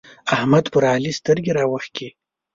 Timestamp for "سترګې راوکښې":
1.19-2.09